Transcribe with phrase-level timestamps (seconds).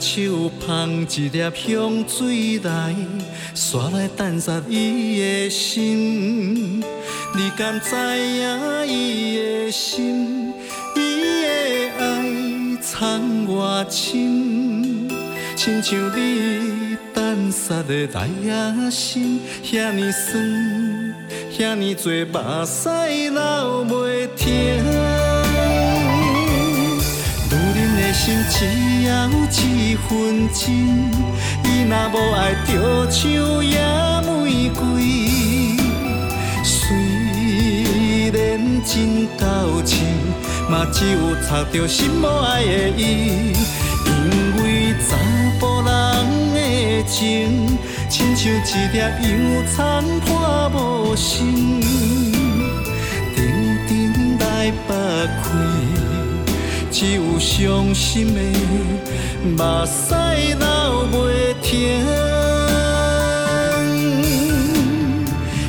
[0.00, 2.94] 手捧一粒香水来，
[3.54, 6.80] 煞来等煞伊的心。
[6.80, 9.36] 你敢知影伊
[9.66, 10.54] 的心？
[10.96, 11.48] 伊的
[11.98, 15.08] 爱藏偌深，
[15.54, 21.14] 亲像你等煞的来也心，遐尼酸，
[21.52, 25.09] 遐尼多目屎流袂停。
[28.12, 28.64] 心只
[29.02, 29.10] 有
[29.50, 30.68] 一分真，
[31.64, 32.68] 伊若无爱着
[33.10, 33.22] 像
[33.64, 33.78] 野
[34.22, 34.78] 玫瑰。
[36.64, 36.72] 虽
[38.32, 38.38] 然
[38.84, 39.42] 真够
[39.84, 39.98] 深，
[40.68, 43.52] 嘛只有插着心无爱的伊。
[44.06, 44.10] 因
[44.62, 45.16] 为查
[45.60, 45.88] 甫人
[46.52, 48.58] 的情，亲像一
[48.92, 49.30] 粒洋
[49.68, 50.28] 葱破
[50.74, 51.80] 无心，
[53.36, 53.38] 静
[53.86, 53.90] 静
[54.38, 54.90] 来剥
[55.42, 55.99] 开。
[56.90, 58.40] 只有伤心的
[59.44, 60.12] 目屎
[60.58, 60.66] 流
[61.12, 62.04] 袂停，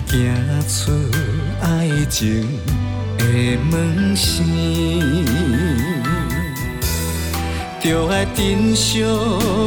[0.07, 0.11] 行
[0.67, 0.91] 出
[1.61, 1.65] 爱
[2.09, 2.19] 情
[3.19, 3.23] 的
[3.69, 4.43] 门线，
[7.79, 9.03] 就爱珍惜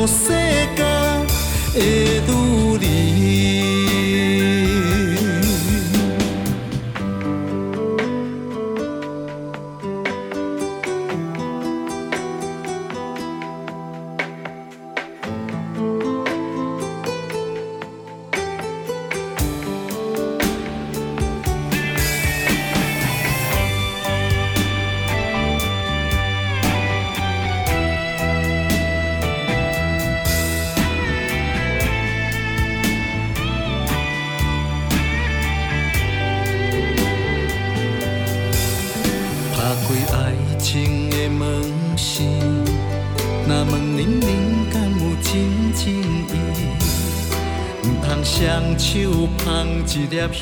[0.07, 0.33] 世
[0.77, 0.79] 间
[1.73, 1.81] 的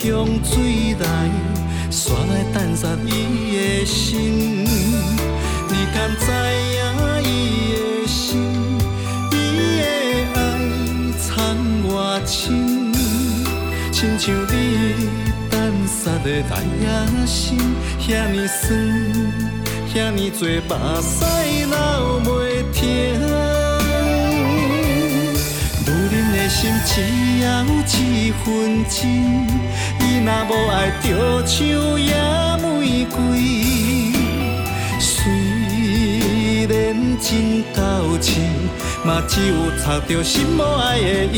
[0.03, 1.07] 一粒香水来，
[1.89, 3.09] 煞来淡煞伊
[3.57, 4.65] 的心。
[4.65, 6.27] 你敢知
[6.73, 6.77] 影
[7.23, 7.27] 伊
[7.73, 8.43] 的心？
[9.31, 9.33] 伊
[9.79, 9.83] 的
[10.35, 10.37] 爱
[11.21, 11.31] 藏
[11.87, 11.91] 偌
[12.27, 12.93] 深，
[13.93, 14.53] 亲像你
[15.49, 15.55] 淡
[15.87, 16.85] 煞的来也
[17.25, 17.57] 心，
[18.01, 18.71] 遐尼酸，
[19.95, 20.71] 遐尼多目
[21.01, 21.15] 屎
[21.65, 21.77] 流
[22.25, 22.27] 袂
[22.73, 22.81] 停。
[25.87, 26.91] 女人的心只
[27.39, 27.45] 有
[27.87, 28.45] 一分
[28.89, 29.52] 真。
[30.49, 31.61] 无爱，着像
[32.01, 32.15] 野
[32.63, 33.17] 玫瑰。
[34.99, 36.71] 虽然
[37.21, 37.79] 真够
[38.21, 38.31] 深，
[39.05, 41.37] 嘛只有插着心无爱的伊。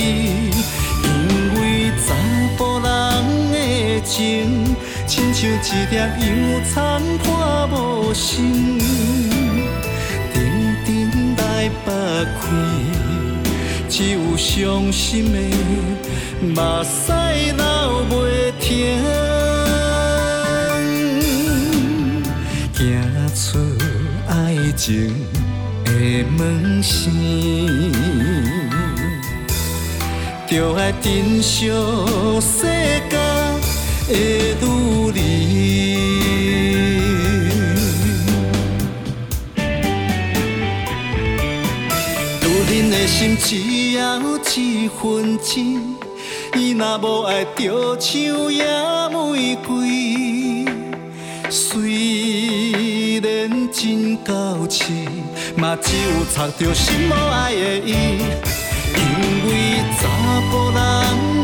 [1.04, 1.08] 因
[1.54, 2.14] 为查
[2.56, 2.86] 甫人
[3.52, 3.56] 的
[4.04, 4.74] 情，
[5.06, 5.52] 亲像一
[5.90, 6.04] 粒洋
[6.72, 6.74] 葱
[7.18, 7.26] 破
[7.70, 7.72] 无
[8.14, 8.78] 心，
[10.32, 10.34] 静
[10.84, 11.88] 静来剥
[12.40, 12.42] 开，
[13.88, 15.38] 只有伤心的。
[16.42, 17.10] 目屎
[17.56, 17.64] 流
[18.10, 18.43] 袂
[18.74, 18.90] 停，
[22.74, 23.58] 行出
[24.28, 24.32] 爱
[24.76, 25.14] 情
[25.84, 25.90] 的
[26.36, 27.12] 门线，
[30.48, 31.70] 就爱珍惜
[32.40, 32.66] 世
[33.08, 33.12] 间
[34.08, 34.12] 的
[34.60, 34.64] 女
[35.12, 35.16] 人，
[42.42, 44.00] 女人的心只要
[44.56, 45.83] 一分真。
[46.76, 48.64] 若无爱，就像野
[49.10, 50.64] 玫瑰。
[51.48, 54.82] 虽然真够痴，
[55.56, 57.92] 嘛只有插着心无爱的伊。
[58.96, 59.00] 因
[59.46, 59.50] 为
[60.00, 60.02] 查
[60.50, 60.76] 甫人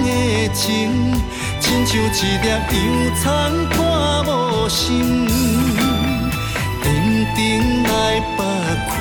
[0.04, 0.08] 的
[0.52, 1.14] 情，
[1.60, 2.04] 亲像一
[2.42, 2.76] 粒洋
[3.22, 3.22] 葱
[3.70, 3.78] 看
[4.26, 4.28] 无
[4.68, 5.28] 心，
[6.82, 6.86] 静
[7.36, 7.38] 静
[7.84, 8.38] 来剥
[8.88, 8.92] 开，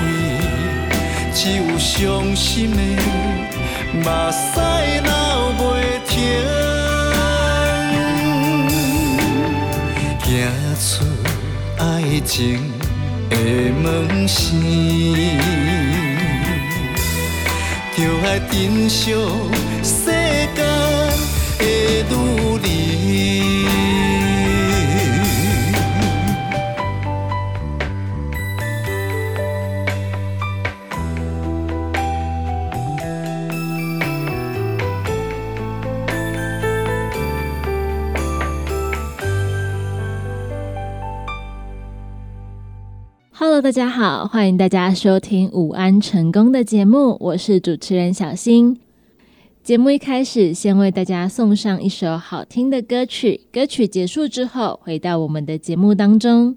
[1.34, 2.80] 只有伤心的。
[3.92, 4.62] 目屎
[5.02, 5.12] 流
[5.58, 5.62] 袂
[6.08, 6.14] 停，
[10.22, 10.28] 行
[10.80, 10.82] 出
[11.80, 11.84] 爱
[12.24, 12.30] 情
[13.30, 13.34] 的
[13.82, 14.46] 门线，
[17.98, 19.00] 就爱珍惜
[19.84, 19.96] 世
[20.56, 20.58] 间
[21.58, 21.62] 的
[22.10, 22.14] 女
[22.62, 22.89] 人。
[43.62, 48.80] 大家好，欢迎大家收听午安成功的节目，我是主持人小新。
[49.62, 53.42] 节目一开始，先为大家送上一首好听的歌曲。
[53.52, 56.56] 歌曲结束之后，回到我们的节目当中。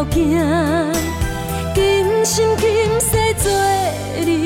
[0.00, 0.92] 条件，
[1.74, 2.66] 今生今
[3.00, 3.50] 世做
[4.24, 4.39] 你。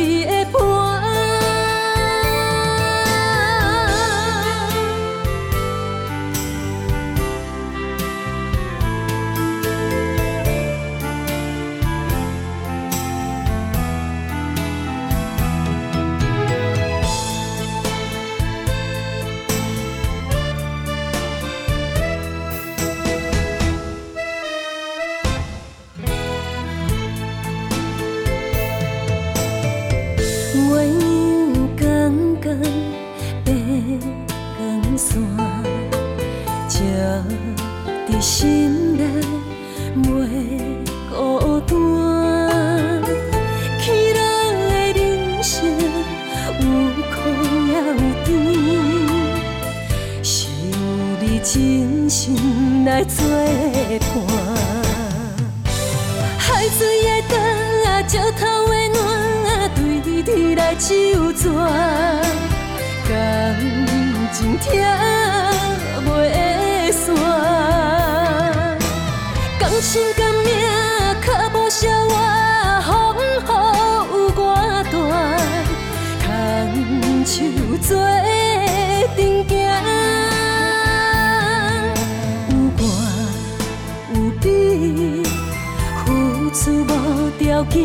[87.55, 87.79] 条件，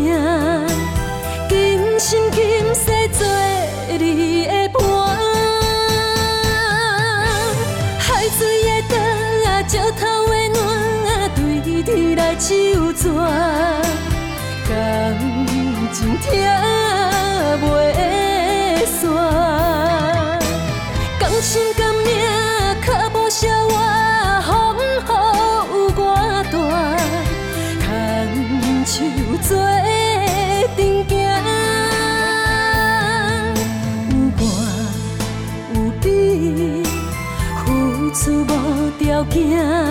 [1.48, 2.42] 今生今
[2.74, 3.28] 世做
[4.00, 4.82] 你的伴。
[8.00, 8.98] 海水的灯
[9.46, 10.58] 啊，石头的暖
[11.06, 11.40] 啊，对
[11.86, 12.50] 你来手
[12.94, 13.14] 转，
[14.68, 14.74] 感
[15.94, 16.69] 情疼。
[39.20, 39.89] 老囝。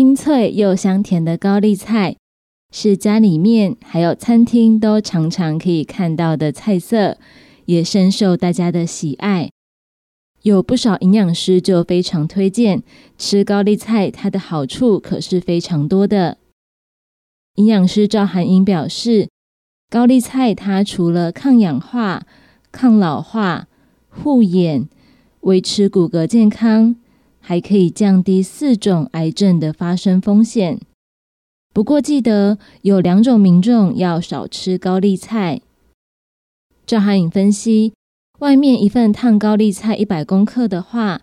[0.00, 2.16] 清脆又香甜的高丽菜，
[2.72, 7.18] 是家里面还有餐厅都常常可以看到的菜色，
[7.66, 9.50] 也深受大家的喜爱。
[10.40, 12.82] 有不少营养师就非常推荐
[13.18, 16.38] 吃高丽菜，它的好处可是非常多的。
[17.56, 19.28] 营养师赵涵英表示，
[19.90, 22.26] 高丽菜它除了抗氧化、
[22.72, 23.68] 抗老化、
[24.08, 24.88] 护眼、
[25.40, 26.96] 维持骨骼健康。
[27.40, 30.78] 还可以降低四种癌症的发生风险。
[31.72, 35.60] 不过记得有两种民众要少吃高丽菜。
[36.84, 37.92] 赵涵颖分析，
[38.40, 41.20] 外面一份烫高丽菜一百公克的话，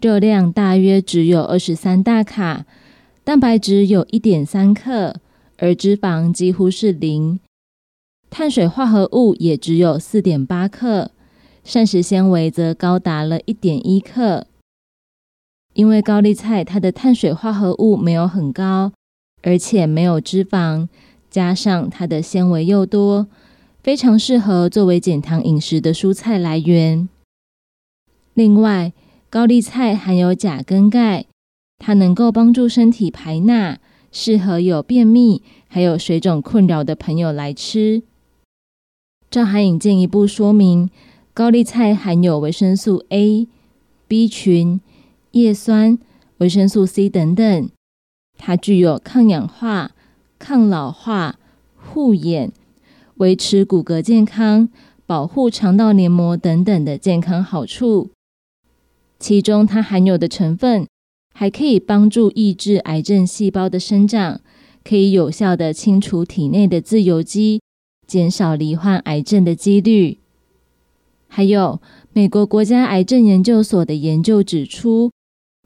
[0.00, 2.66] 热量大约只有二十三大卡，
[3.24, 5.16] 蛋白质有一点三克，
[5.56, 7.40] 而脂肪几乎是零，
[8.28, 11.12] 碳水化合物也只有四点八克，
[11.64, 14.47] 膳食纤维则高达了一点一克。
[15.78, 18.90] 因为高丽菜它的碳水化合物没有很高。
[19.42, 20.88] 而且没有脂肪，
[21.30, 23.28] 加上它的纤维又多，
[23.80, 27.08] 非常适合作为减糖饮食的蔬菜来源。
[28.34, 28.92] 另外，
[29.30, 31.26] 高丽菜含有钾跟钙，
[31.78, 33.78] 它能够帮助身体排钠，
[34.10, 38.02] 适合有便秘还有水肿困扰的朋友来吃。
[39.30, 40.90] 赵海颖进一步说明，
[41.32, 43.46] 高丽菜含有维生素 A、
[44.08, 44.80] B 群、
[45.38, 45.98] 叶酸、
[46.38, 47.70] 维生素 C 等等。
[48.36, 49.92] 它具有抗氧化、
[50.38, 51.38] 抗老化、
[51.76, 52.52] 护眼、
[53.16, 54.68] 维持骨骼健康、
[55.06, 58.10] 保护肠道黏膜等等的健康好处。
[59.18, 60.86] 其中，它含有的成分
[61.34, 64.40] 还可以帮助抑制癌症细胞的生长，
[64.84, 67.60] 可以有效的清除体内的自由基，
[68.06, 70.18] 减少罹患癌症的几率。
[71.26, 71.80] 还有，
[72.12, 75.10] 美国国家癌症研究所的研究指出，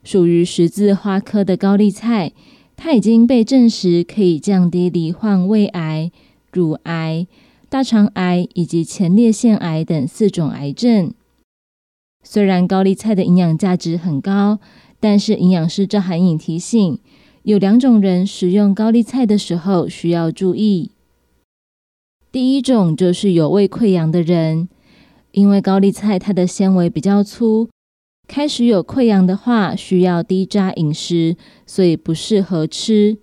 [0.03, 2.33] 属于十字花科的高丽菜。
[2.75, 6.11] 它已经被证实可以降低罹患胃癌、
[6.51, 7.29] 乳癌、
[7.69, 11.15] 大肠癌以及前列腺癌等四种癌症。
[12.25, 14.59] 虽然高丽菜的营养价值很高，
[14.99, 16.99] 但是营养师赵涵颖提醒，
[17.45, 20.91] 有两种人食用高丽菜的时候需要注意。
[22.33, 24.69] 第一种就是有胃溃疡的人，
[25.31, 27.69] 因为高丽菜它的纤维比较粗。
[28.33, 31.37] 开始有溃疡的话，需要低渣饮食，
[31.67, 33.19] 所以不适合吃。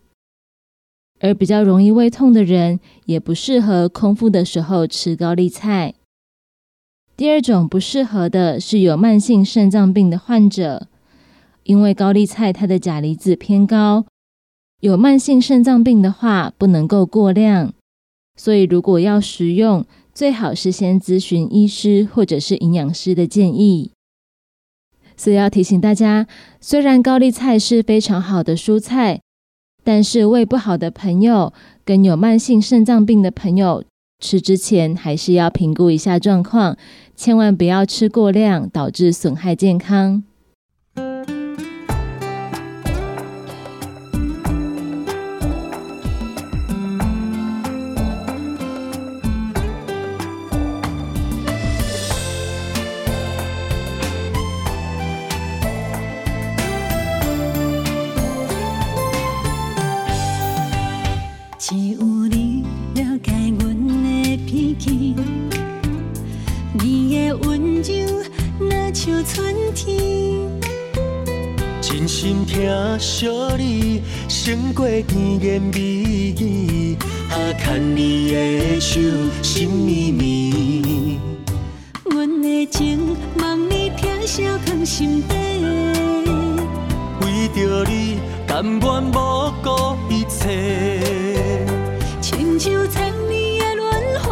[1.19, 5.95] 而比较容易胃痛的人，也不适合空腹的时候吃高丽菜。
[7.17, 10.87] 第二种不适合的是有慢性肾脏病的患者，
[11.63, 14.05] 因为高丽菜它的钾离子偏高，
[14.81, 17.73] 有慢性肾脏病的话不能够过量，
[18.35, 23.89] 所以如果要食用，最好是先咨询医师或者是营养师的建议。
[25.19, 26.25] 所以要提醒大家，
[26.61, 29.19] 虽然高丽菜是非常好的蔬菜，
[29.83, 31.51] 但是胃不好的朋友
[31.83, 33.83] 跟有慢性肾脏病的朋友
[34.23, 36.77] 吃之前，还是要评估一下状况，
[37.17, 40.23] 千万不要吃过量，导致损害健康。
[73.19, 76.95] 小你胜过甜言蜜语，
[77.29, 78.97] 啊，牵你的手，
[79.41, 81.19] 心绵绵。
[82.05, 85.35] 阮的情望你疼惜放心底，
[87.19, 91.11] 为着你甘愿不顾一切。
[92.21, 93.91] 亲像千年的轮
[94.23, 94.31] 回，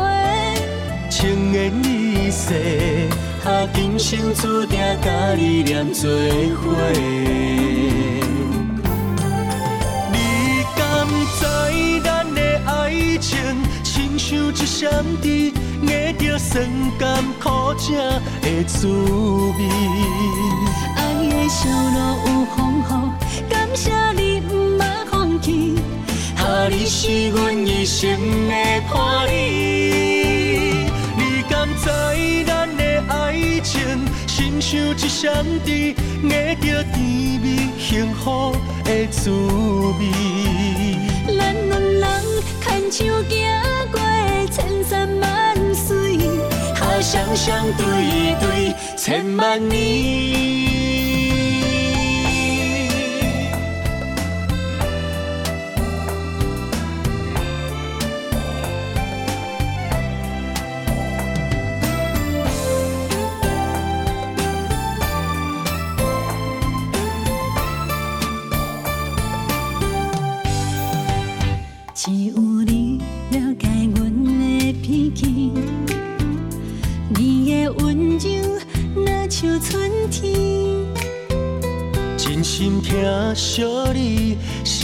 [1.09, 2.53] 情缘意世，
[3.43, 7.66] 啊，今生注定甲你念做伙。
[13.27, 16.65] 像一闪电，握着酸
[16.97, 17.93] 甘苦涩
[18.41, 19.69] 的滋味。
[20.95, 22.89] 爱的小路有风雨，
[23.49, 25.75] 感谢你不捌放弃。
[26.37, 28.09] 哈，你是阮一生
[28.47, 28.53] 的
[28.89, 30.87] 伴侣。
[31.17, 31.85] 你敢知
[32.45, 33.81] 咱的爱情，
[34.25, 35.93] 亲像一闪电，
[36.23, 36.29] 握
[36.61, 36.95] 着甜
[37.41, 38.55] 蜜幸福
[38.85, 39.29] 的滋
[39.99, 41.06] 味。
[42.91, 43.99] 手行过。
[44.49, 46.17] 千山万水，
[46.73, 50.76] 他双双对对，千万年。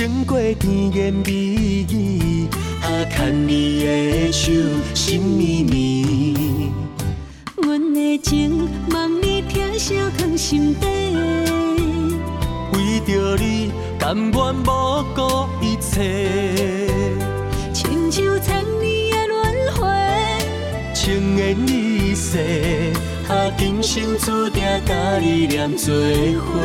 [0.04, 2.46] 胜过甜言蜜语，
[2.82, 4.52] 啊，牵你的手，
[4.94, 6.74] 心绵绵。
[7.56, 10.86] 阮的情，望你疼惜藏心底。
[12.74, 14.72] 为着你，甘愿不
[15.16, 16.90] 顾一切。
[17.74, 19.42] 亲像千年的轮
[19.78, 19.88] 回，
[20.94, 22.40] 情缘意世，
[23.30, 26.60] 啊，今生注定甲你念做伙。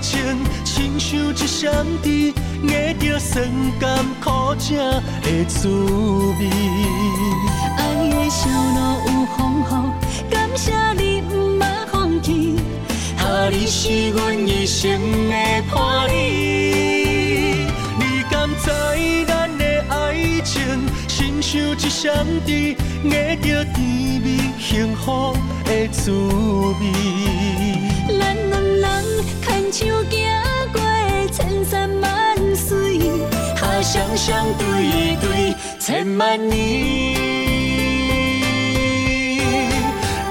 [0.00, 0.18] 情，
[0.64, 4.74] 亲像一双甜，握着酸甘苦涩
[5.22, 6.50] 的滋味。
[7.76, 7.78] 爱
[8.08, 12.56] 的小路有风雨，感谢你不捌放弃。
[13.18, 15.34] 啊，你是阮一生的
[15.70, 16.12] 伴侣。
[17.98, 18.70] 你敢知
[19.26, 20.62] 咱的爱情，
[21.06, 23.10] 亲像一双甜，握
[23.42, 23.78] 着甜
[24.22, 27.89] 蜜幸福的滋味。
[29.70, 30.18] 咱两人牵手行
[30.72, 30.80] 过
[31.32, 32.10] 千山万
[32.56, 32.98] 水，
[33.60, 37.14] 啊，双双对对千万年。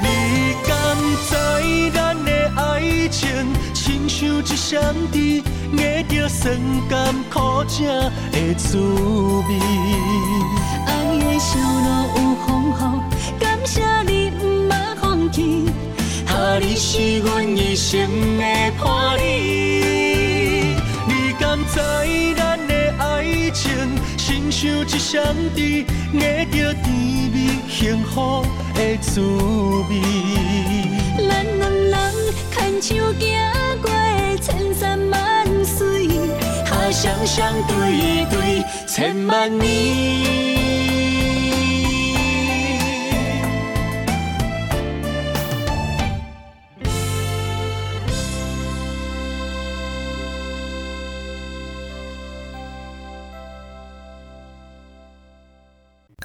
[0.02, 0.08] 你
[0.68, 0.72] 敢
[1.26, 1.32] 知
[1.94, 3.30] 咱的爱情，
[3.74, 5.42] 亲像一双甜，
[5.74, 5.80] 握
[6.10, 9.50] 着酸甘苦涩的滋味。
[10.86, 12.78] 爱的小路有风雨，
[16.62, 18.44] 你是阮一生的
[18.82, 20.76] 伴侣。
[21.08, 21.80] 你敢知
[22.36, 23.72] 咱的爱情，
[24.18, 25.24] 亲像一双
[25.56, 26.20] 甜，握
[26.52, 26.86] 着甜
[27.32, 29.22] 蜜幸福的滋
[29.90, 30.02] 味。
[31.28, 31.30] 咱
[31.60, 31.96] 两人
[32.52, 33.22] 牵手行
[33.82, 33.90] 过
[34.42, 36.08] 千山万水，
[36.70, 40.59] 啊，双双对对千万年。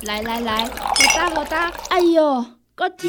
[0.04, 0.70] 来来来，好
[1.16, 3.08] 打好打，哎哟，够痛！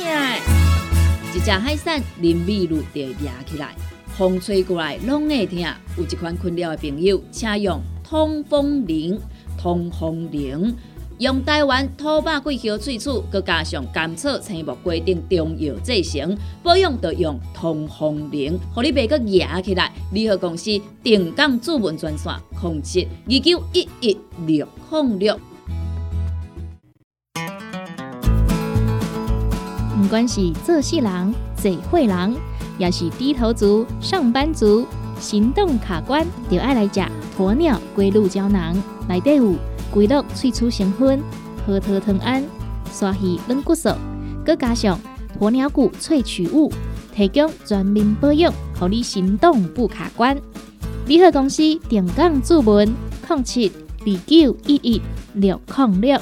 [1.33, 3.75] 一只海扇林密路就压起来，
[4.17, 5.59] 风吹过来拢会痛。
[5.97, 9.19] 有一款困扰的朋友，请用通风铃。
[9.57, 10.73] 通风铃
[11.17, 19.91] 用台湾土白桂花萃取，佮加上甘草、青木、规定中药制成，保养就用通风铃，互你袂佮压起来。
[20.13, 24.65] 联合公司定岗主文专线：零七二九一一六
[25.19, 25.37] 六。
[30.05, 32.35] 不管是做事人、嘴会人，
[32.77, 34.85] 也是低头族、上班族，
[35.19, 37.01] 行动卡关，就爱来食
[37.35, 38.77] 鸵鸟龟鹿胶囊。
[39.09, 39.55] 内底有
[39.91, 41.19] 龟鹿萃取成分，
[41.65, 42.43] 核桃藤胺、
[42.93, 43.89] 刷鱼软骨素，
[44.45, 44.99] 佮加上
[45.39, 46.71] 鸵鸟骨萃取物，
[47.11, 50.37] 提供全面保养，让你行动不卡关。
[51.07, 52.87] 联合公司定岗注文：
[53.27, 55.01] 零七二九一一
[55.33, 56.21] 六零六。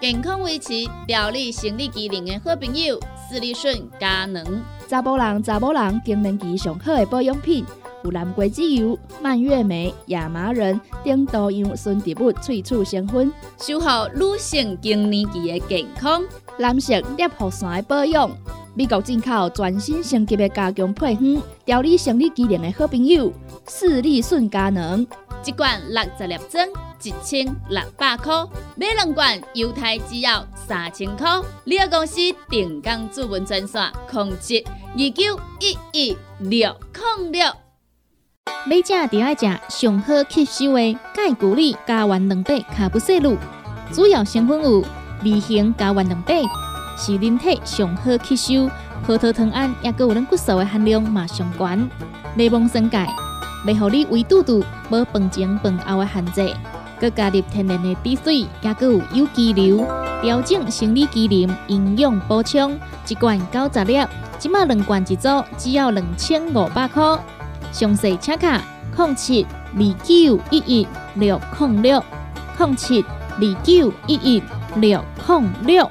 [0.00, 0.68] 健康维持、
[1.04, 4.62] 调理生理机能的好朋友——斯利顺佳能。
[4.86, 7.64] 查甫人、查某人经年期上好的保养品，
[8.04, 16.22] 有蓝桂枝油、蔓越莓、亚麻仁等多样纯植物萃取成分，守护女性经年期的健康。
[16.58, 18.28] 男性尿护伞的保养，
[18.74, 23.32] 美国进口全新升级的加强配方，调理生理机能的好朋友——
[23.66, 25.06] 斯利顺佳能。
[25.44, 26.66] 一罐六十粒装，
[27.02, 28.44] 一千六百块；
[28.74, 31.40] 买两罐，犹太只要三千块。
[31.62, 32.16] 你个公司
[32.50, 36.76] 定岗主文专线：控制二九一一六
[37.20, 37.52] 零六。
[38.66, 43.36] 每只就爱食上好吸收的钙骨力加完两百卡布西露，
[43.92, 44.84] 主要成分有
[45.24, 46.34] 微型加完两百，
[46.96, 48.70] 是人体上好吸收。
[49.06, 51.90] 葡萄糖胺也佮有咱骨素的含量嘛上悬，
[52.34, 53.08] 内蒙生钙。
[53.66, 56.54] 袂互你胃肚肚无饭前饭后的限制，
[57.00, 59.84] 佮加入天然的滴水，也佮有有机硫，
[60.22, 64.04] 调整生理机能，营养补充，一罐九十粒，
[64.38, 67.18] 即马两罐一组，只要两千五百块。
[67.70, 68.60] 详细请卡
[68.96, 72.02] 零七二九一一六零六
[72.58, 74.42] 零七二九一一
[74.80, 75.90] 六零六。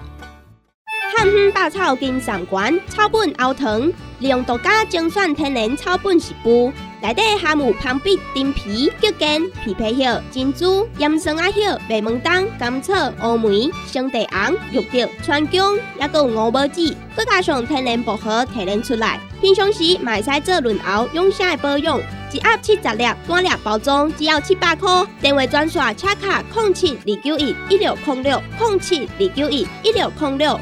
[1.15, 6.71] 汉方百草金上馆草本熬糖，利用独家精选天然草本食补，
[7.01, 9.27] 内底含有攀壁、丁皮、桔梗、
[9.65, 19.19] 枇杷叶、珍珠、岩松啊叶、白门冬、甘草、乌梅、生地红、玉竹、川芎，还有五宝子，佮加上天然薄荷提炼出来。
[19.41, 21.99] 平常时买使做润喉养生的保养，
[22.31, 24.89] 一盒七十粒，单粒包装只要七百块。
[25.21, 30.59] 电话专线：车卡空七二九一一六空六空七二九一一六空六。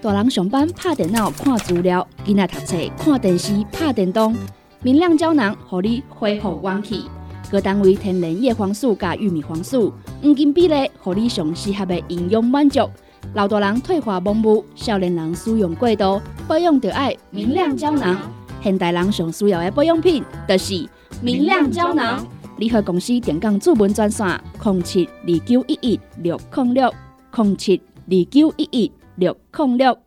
[0.00, 4.36] 大人上班拍电脑看资料，囡仔读册看电视拍电动。
[4.82, 7.04] 明亮胶囊，互你恢复元气。
[7.50, 9.92] 各单位天然叶黄素加玉米黄素，
[10.22, 12.88] 黄金比例，互你上适合的营养满足。
[13.34, 18.16] 老大人退化盲目，少年人使用过度，保养就要明亮胶囊。
[18.62, 20.88] 现代人上需要的保养品，就是
[21.20, 22.26] 明亮胶囊。
[22.58, 26.94] 联合公司电讲主文专线：零七二九一一六零六
[27.34, 29.98] 零七二九一一六零六。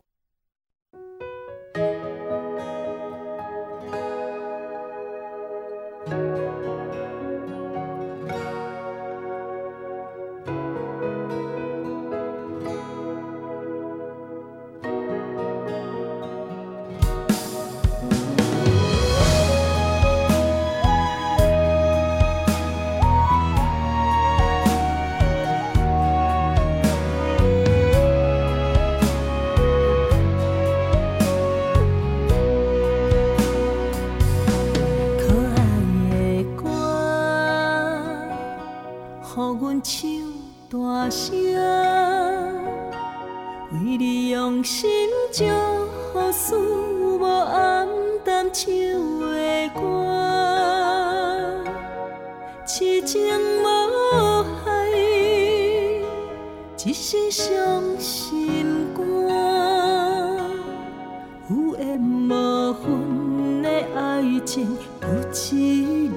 [61.48, 64.00] 有缘无分的爱
[64.44, 66.10] 情，不止你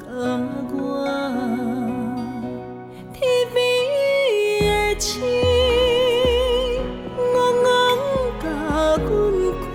[0.00, 0.08] 甲
[0.72, 0.76] 我。
[3.12, 3.20] 天
[3.54, 3.56] 边
[4.60, 5.22] 的星，
[7.16, 7.22] 戆
[7.62, 7.68] 戆
[8.42, 8.44] 甲
[9.06, 9.08] 阮
[9.62, 9.70] 看，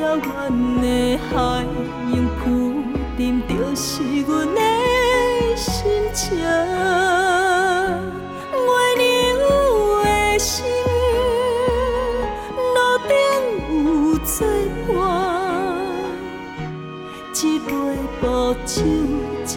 [0.00, 0.26] 遥远
[0.80, 0.86] 的
[1.28, 1.36] 海，
[2.14, 2.42] 用浮
[3.18, 3.86] 沉，就是
[4.22, 4.58] 阮的
[5.54, 5.68] 心
[6.14, 6.24] 情。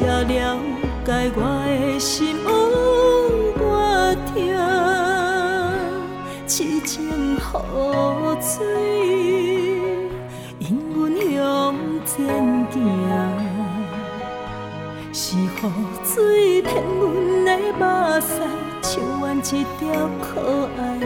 [0.01, 0.57] 才了
[1.05, 2.49] 解我的心有
[3.53, 3.61] 多
[4.25, 4.33] 痛。
[6.47, 6.89] 痴情
[7.35, 7.37] 雨
[8.41, 8.57] 水，
[10.57, 10.63] 引
[10.95, 12.11] 阮向前
[12.71, 12.73] 行，
[15.13, 15.39] 是雨
[16.03, 17.81] 水骗阮的目
[18.19, 18.27] 屎，
[18.81, 19.81] 像阮一条
[20.19, 20.25] 可
[20.79, 21.05] 爱的。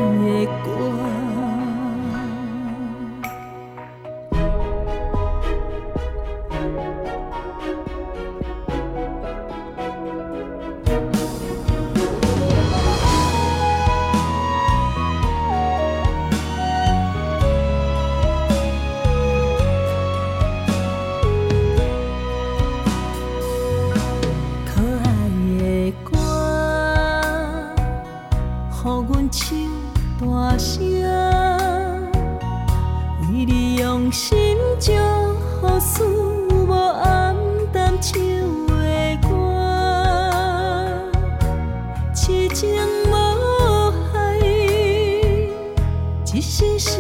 [46.36, 46.95] 一些。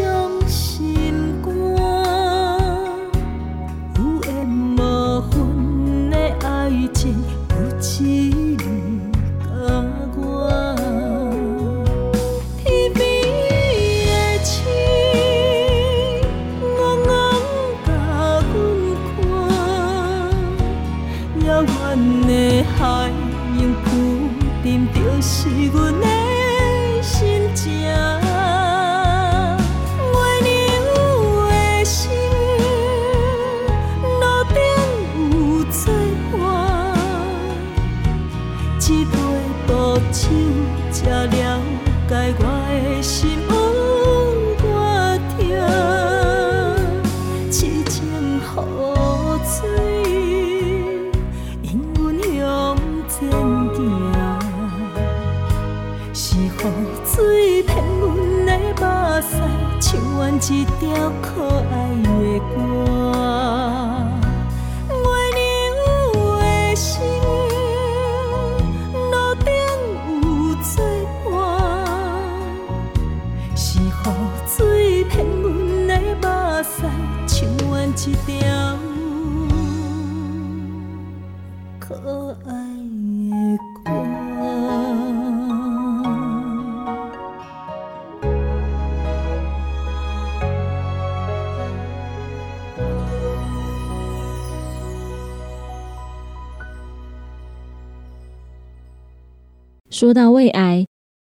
[100.05, 100.85] 说到胃癌，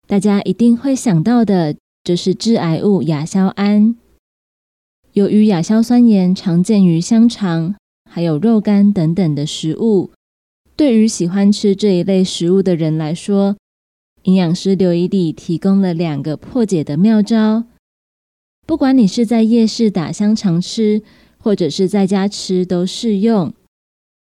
[0.07, 3.97] 大家一定会想到的就是致癌物亚硝胺。
[5.13, 7.75] 由于亚硝酸盐常见于香肠、
[8.09, 10.13] 还有肉干等等的食物，
[10.77, 13.57] 对于喜欢吃这一类食物的人来说，
[14.23, 17.65] 营养师刘一丽提供了两个破解的妙招。
[18.69, 21.03] 不管你是在夜市打香肠吃，
[21.39, 23.53] 或者是在家吃，都适用。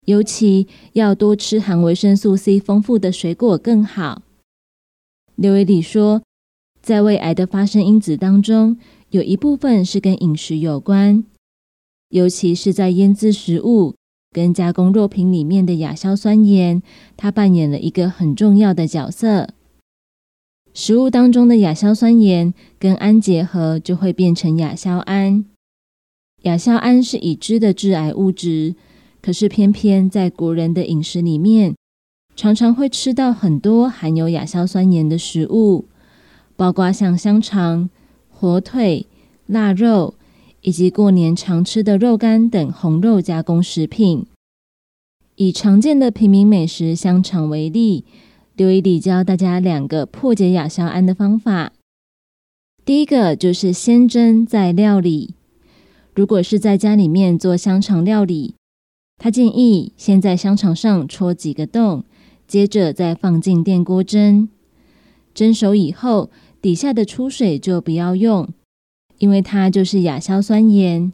[0.06, 4.24] 尤其要多吃含维生素 C 丰富的水果更好。
[5.36, 6.22] 刘伟礼说，
[6.82, 8.78] 在胃癌的发生因子当中，
[9.10, 11.24] 有一部分是跟饮食有关，
[12.10, 13.96] 尤其是在腌制食物
[14.32, 16.82] 跟加工肉品里面的亚硝酸盐，
[17.18, 19.50] 它扮演了一个很重要的角色。
[20.74, 25.46] 食物当中的亚硝酸盐跟氨结合，就会变成亚硝胺。
[26.44, 28.76] 亚硝胺是已知的致癌物质。
[29.22, 31.76] 可是，偏偏在国人的饮食里面，
[32.36, 35.86] 常常会吃到很多含有亚硝酸盐的食物，
[36.56, 37.90] 包括像香肠、
[38.30, 39.06] 火腿、
[39.46, 40.16] 腊肉，
[40.62, 44.26] 以及过年常吃的肉干等红肉加工食品。
[45.36, 48.04] 以常见的平民美食香肠为例，
[48.56, 51.74] 刘一礼教大家两个破解亚硝胺的方法。
[52.86, 55.36] 第一个就是先蒸再料理。
[56.14, 58.56] 如果是在家里面做香肠料理，
[59.18, 62.04] 他建议先在香肠上戳几个洞，
[62.48, 64.50] 接着再放进电锅蒸。
[65.34, 66.30] 蒸熟以后，
[66.62, 68.48] 底下的出水就不要用，
[69.18, 71.12] 因为它就是亚硝酸盐。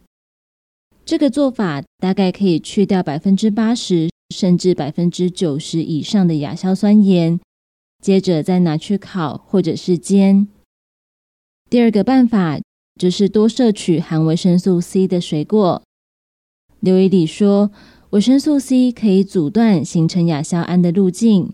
[1.06, 7.40] 这个做法大概可以去掉百分之八十甚至百分之九十以上的亚硝酸盐，
[8.04, 10.48] 接着再拿去烤或者是煎。
[11.70, 12.60] 第二个办法
[13.00, 15.82] 就是多摄取含维生素 C 的水果。
[16.80, 17.72] 刘一礼说。
[18.12, 21.54] 维生素 C 可以阻断形成亚硝胺的路径，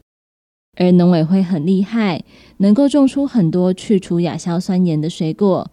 [0.78, 2.24] 而农委会很厉害，
[2.60, 5.70] 能够种出很多去除亚硝酸盐的水果，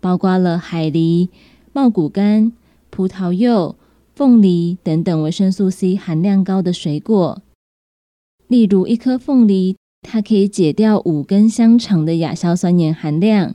[0.00, 1.30] 包括了海梨、
[1.72, 2.50] 茂谷柑、
[2.90, 3.76] 葡萄柚、
[4.12, 7.40] 凤梨等等维生素 C 含量高的水果。
[8.48, 13.54] 例如，一颗凤梨，它可以解掉五根香肠的亚硝酸盐含量，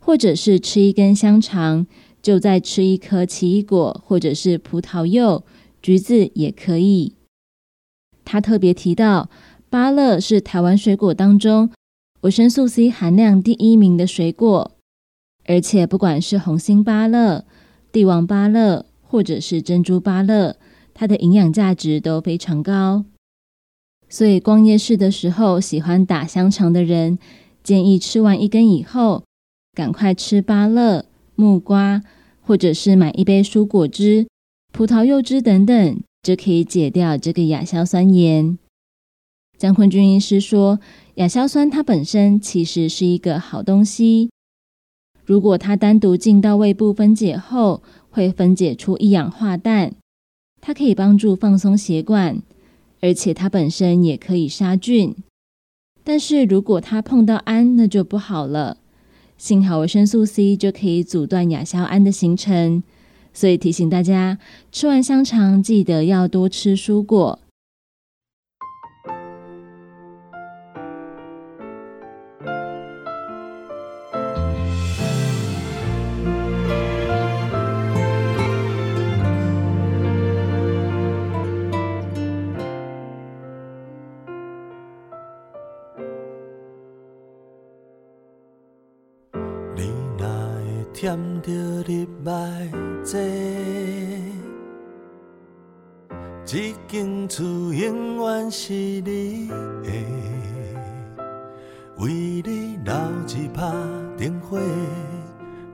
[0.00, 1.86] 或者是吃一根香肠，
[2.20, 5.44] 就再吃一颗奇异果，或者是葡萄柚。
[5.82, 7.14] 橘子也可以。
[8.24, 9.28] 他特别提到，
[9.68, 11.70] 芭乐是台湾水果当中
[12.20, 14.72] 维生素 C 含量第一名的水果，
[15.46, 17.44] 而且不管是红心芭乐、
[17.90, 20.56] 帝王芭乐或者是珍珠芭乐，
[20.92, 23.04] 它的营养价值都非常高。
[24.08, 27.18] 所以逛夜市的时候，喜欢打香肠的人，
[27.62, 29.24] 建议吃完一根以后，
[29.72, 32.02] 赶快吃芭乐、木瓜，
[32.42, 34.26] 或者是买一杯蔬果汁。
[34.80, 38.56] 葡萄柚汁等等，就可以解掉这个亚硝酸盐。
[39.58, 40.80] 江坤军医师说，
[41.16, 44.30] 亚硝酸它本身其实是一个好东西。
[45.26, 49.92] 如果它单独进到胃部分解后，会分解出一氧化氮，
[50.62, 52.40] 它可以帮助放松血管，
[53.02, 55.14] 而且它本身也可以杀菌。
[56.02, 58.78] 但是如果它碰到氨，那就不好了。
[59.36, 62.82] 幸好维生素 C 就可以阻断亚硝胺的形成。
[63.32, 64.38] 所以提醒大家，
[64.72, 67.38] 吃完香肠记得要多吃蔬果。
[96.52, 99.46] 这间厝永远是你
[99.84, 100.04] 的，
[101.98, 102.92] 为你留
[103.28, 103.70] 一拍
[104.18, 104.58] 灯火，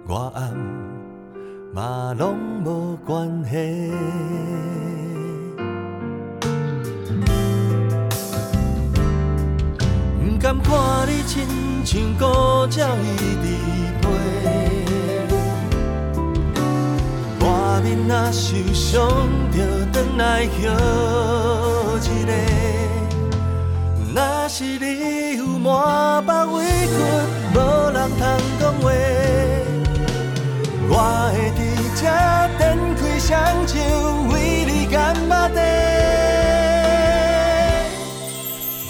[0.06, 0.54] 我暗
[1.72, 3.90] 嘛拢无关系。
[10.20, 11.46] 不甘看你亲
[11.86, 13.46] 像孤鸟依伫
[14.02, 14.65] 被。
[17.86, 19.08] 你若受伤，
[19.52, 19.58] 就
[19.92, 20.50] 转来歇
[22.02, 22.32] 一个。
[24.12, 24.18] 若
[24.48, 26.90] 是你有满腹委屈，
[27.54, 27.56] 无
[27.92, 28.20] 人通
[28.58, 28.84] 讲话，
[30.88, 30.92] 我
[31.32, 31.58] 会伫
[31.94, 32.02] 这
[32.58, 32.60] 展
[32.96, 33.30] 开双
[33.68, 33.72] 手，
[34.32, 34.94] 为你干
[35.28, 35.60] 巴地。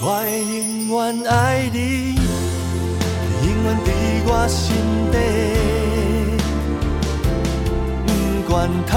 [0.01, 0.97] 我会永远
[1.29, 1.77] 爱你，
[3.43, 3.87] 永远伫
[4.25, 4.65] 我心
[5.13, 5.76] 底。
[8.49, 8.53] 愿
[8.87, 8.95] 通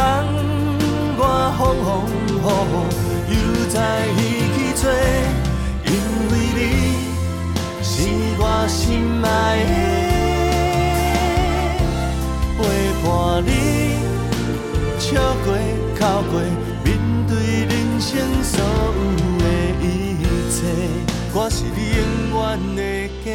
[1.18, 1.22] 我
[1.58, 2.46] 风风
[3.28, 3.36] 雨雨又
[3.70, 3.76] 再
[4.16, 4.20] 一
[4.54, 4.84] 起做，
[5.86, 5.92] 因
[6.30, 6.60] 为你
[7.82, 7.92] 是
[8.40, 8.78] 我心
[9.24, 9.28] 爱
[9.66, 9.72] 的，
[12.58, 12.60] 陪
[13.04, 13.08] 伴
[13.44, 13.48] 你
[15.00, 15.08] 笑
[15.44, 15.48] 过、
[15.98, 16.00] 哭
[16.32, 16.34] 过，
[16.84, 16.88] 面
[17.28, 17.32] 对
[17.66, 18.10] 人生
[18.44, 19.00] 所有
[19.40, 19.44] 的
[19.82, 19.84] 一
[20.52, 20.58] 切，
[21.34, 22.00] 我是你永
[22.36, 22.40] 远
[22.76, 22.80] 的
[23.26, 23.28] 家。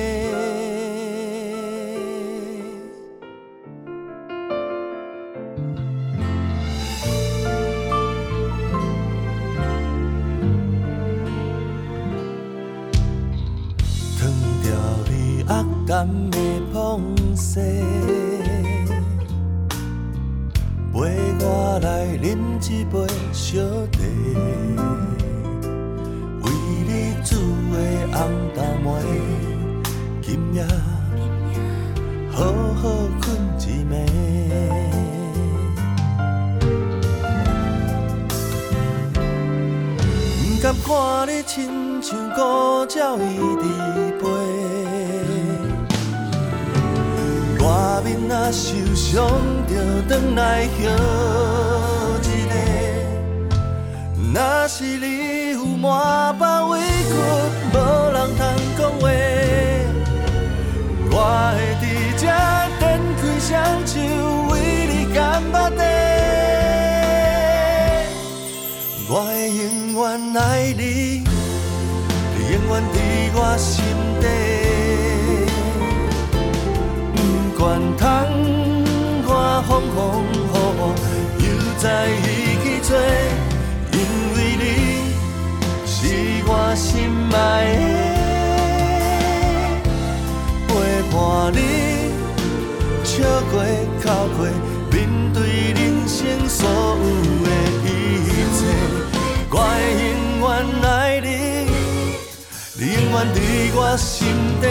[103.15, 103.39] 你永远伫
[103.75, 104.27] 我心
[104.61, 104.67] 底。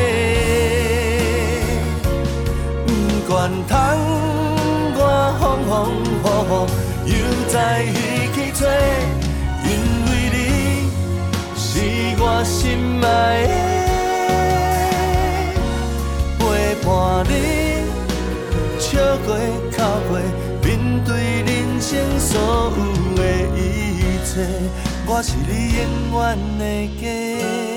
[2.85, 2.89] 不
[3.31, 3.71] 管通
[4.95, 4.99] 我
[5.39, 5.71] 风风
[7.05, 7.15] 雨雨又
[7.49, 7.87] 再一
[8.33, 8.61] 起做，
[9.63, 9.67] 因
[10.05, 10.37] 为你
[11.55, 11.69] 是
[12.19, 12.59] 我心
[13.01, 13.07] 爱
[13.47, 13.53] 的，
[16.37, 16.41] 陪
[16.83, 16.87] 伴
[17.29, 17.31] 你
[18.77, 18.87] 笑
[19.25, 19.27] 过、
[19.71, 19.75] 哭
[20.09, 20.11] 过，
[20.61, 20.67] 面
[21.05, 21.09] 对
[21.43, 22.31] 人生所
[22.75, 22.79] 有
[23.15, 23.19] 的
[23.55, 23.57] 一
[24.25, 24.31] 切，
[25.07, 25.79] 我是你永
[26.19, 26.21] 远
[26.59, 26.61] 的
[27.01, 27.72] 家。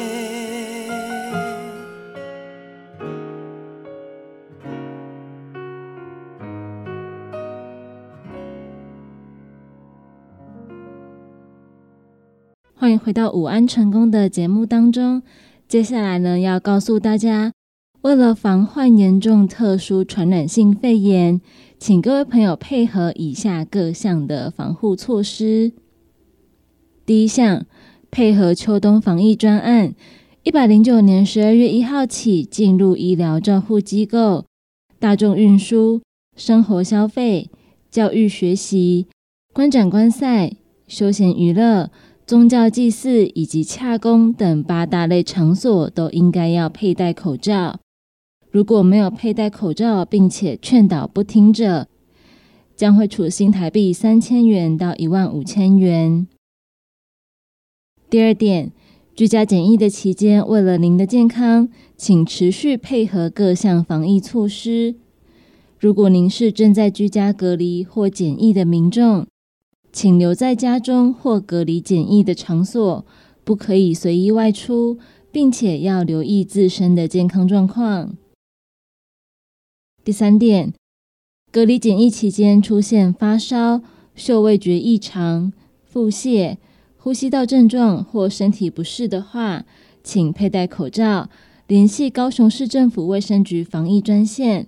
[13.07, 15.23] 回到午安成功的节目当中。
[15.69, 17.53] 接下来呢，要告诉大家，
[18.03, 21.41] 为了防患严重特殊传染性肺炎，
[21.79, 25.71] 请各位朋友配合以下各项的防护措施。
[27.05, 27.65] 第一项，
[28.11, 29.95] 配合秋冬防疫专案，
[30.43, 34.47] 一百零九年十二月一号起，进入医疗照护机构、
[34.99, 36.01] 大众运输、
[36.35, 37.49] 生活消费、
[37.89, 39.07] 教育学习、
[39.53, 40.57] 观展观赛、
[40.89, 41.93] 休闲娱乐。
[42.27, 47.79] 宗教祭祀以及洽公等八大类场所都应该要佩戴口罩。
[48.51, 51.87] 如果没有佩戴口罩，并且劝导不听者，
[52.75, 56.27] 将会处新台币三千元到一万五千元。
[58.11, 58.73] 第二点，
[59.15, 64.97] 居家检疫的期间，为了您的健康，请持续配合各项防疫措施。
[65.79, 69.29] 如果您是正在居家隔离或检疫的民众，
[69.97, 73.07] 请留在家中或隔离检疫的场所，
[73.45, 74.99] 不可以随意外出，
[75.33, 78.15] 并且要留意自身的健康状况。
[80.05, 80.75] 第三点，
[81.51, 83.81] 隔离检疫期间出现发烧、
[84.15, 85.51] 嗅味觉异常、
[85.83, 86.59] 腹泻、
[86.99, 89.65] 呼吸道症状或身体不适的话，
[90.05, 91.31] 请佩戴口罩，
[91.67, 94.67] 联系高雄市政府卫生局防疫专线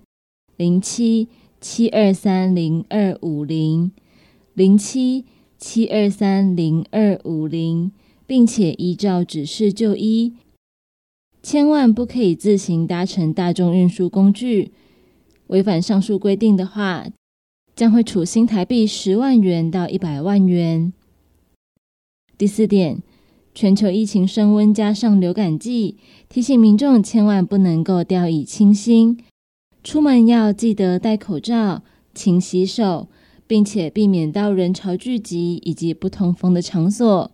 [0.56, 1.28] 零七
[1.60, 3.92] 七二三零二五零。
[4.58, 5.24] 零七
[5.56, 7.92] 七二三零二五零，
[8.26, 10.32] 并且依照指示就医，
[11.40, 14.72] 千万不可以自行搭乘大众运输工具。
[15.46, 17.06] 违反上述规定的话，
[17.76, 20.92] 将会处新台币十万元到一百万元。
[22.36, 23.00] 第四点，
[23.54, 25.96] 全球疫情升温，加上流感季，
[26.28, 29.22] 提醒民众千万不能够掉以轻心，
[29.84, 33.06] 出门要记得戴口罩，勤洗手。
[33.48, 37.32] 并且避免到人潮聚集以及不通风的场所。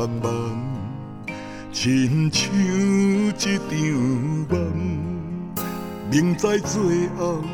[0.00, 0.30] 茫茫，
[1.72, 3.52] 亲像一场
[4.48, 4.56] 梦，
[6.10, 7.44] 明知最后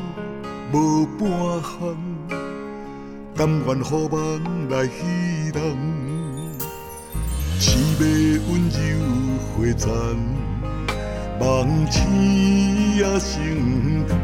[0.73, 1.29] 无半
[1.61, 1.97] 项，
[3.35, 4.93] 甘愿予梦来戏
[5.55, 5.61] 弄，
[7.59, 7.67] 凄
[7.99, 8.05] 美
[8.47, 8.79] 温柔
[9.51, 9.91] 花残，
[11.41, 11.45] 梦
[11.91, 11.99] 醒
[12.97, 13.35] 也成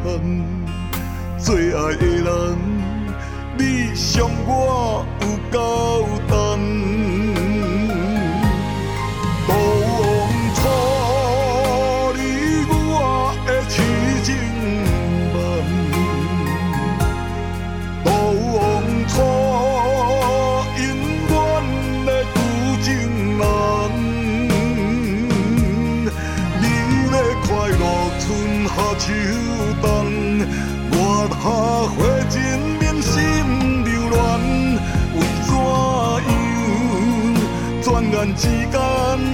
[0.05, 0.07] 空，
[1.39, 2.57] 最爱的人。
[3.59, 6.39] 你伤我有够重，
[38.37, 39.32] 之间，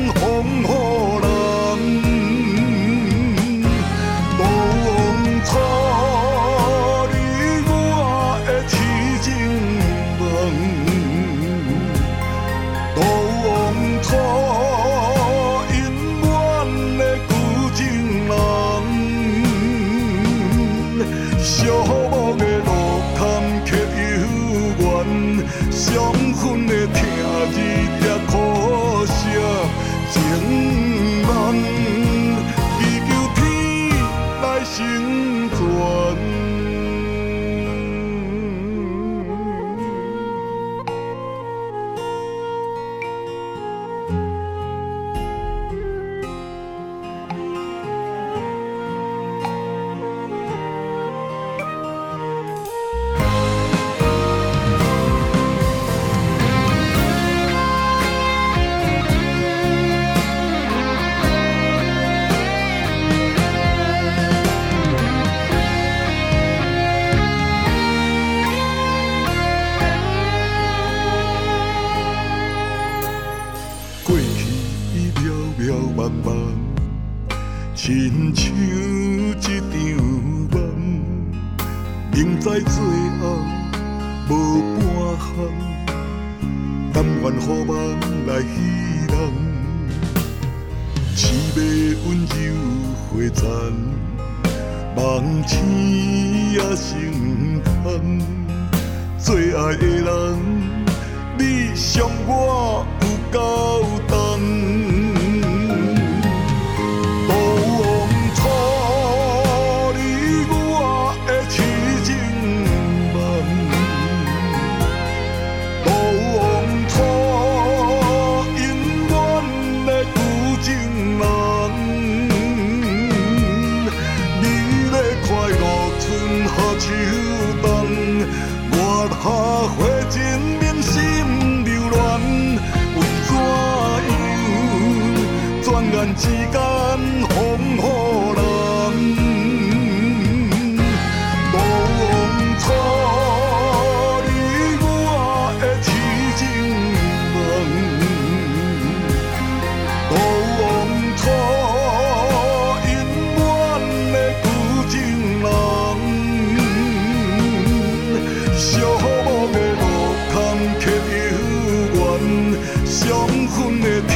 [163.59, 164.15] 阮的听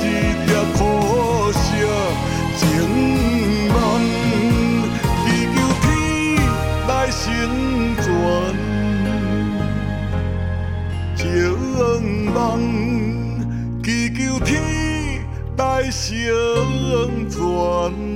[0.00, 0.02] 日
[0.48, 0.78] 夜苦
[1.52, 1.62] 声
[2.56, 2.60] 情
[3.68, 3.74] 梦，
[5.24, 5.82] 祈求天
[6.88, 7.22] 来成
[8.02, 8.04] 全，
[11.16, 11.18] 情
[12.34, 12.34] 梦，
[13.84, 14.50] 祈求天
[15.56, 16.00] 来成
[17.30, 18.09] 全。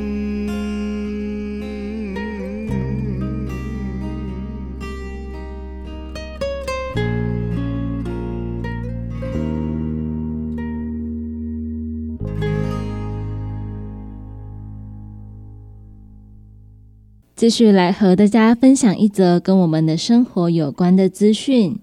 [17.45, 21.79] 继续来和大家分享一则跟我们的生活有关的资讯。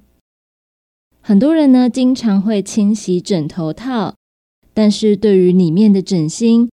[1.22, 4.16] 很多人呢，经常会清洗枕头套，
[4.74, 6.68] 但是对于里面的枕芯，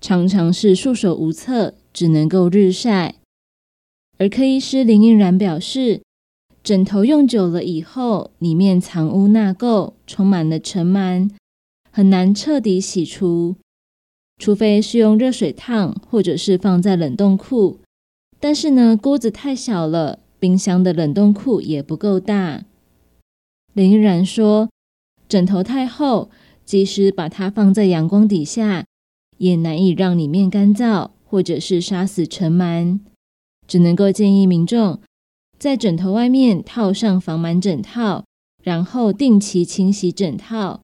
[0.00, 3.16] 常常是束手无策，只能够日晒。
[4.16, 6.00] 儿科医师林映然表示，
[6.64, 11.28] 枕头用久了以后，里面藏污纳垢，充满了尘螨，
[11.92, 13.56] 很难彻底洗除，
[14.38, 17.79] 除非是用热水烫，或者是放在冷冻库。
[18.40, 22.64] 但是呢，锅子太小了，冰箱的冷冻库也不够大。
[23.74, 24.70] 林然说，
[25.28, 26.30] 枕头太厚，
[26.64, 28.86] 即使把它放在阳光底下，
[29.36, 33.00] 也难以让里面干燥，或者是杀死尘螨。
[33.68, 34.98] 只能够建议民众
[35.58, 38.24] 在枕头外面套上防螨枕套，
[38.64, 40.80] 然后定期清洗枕套，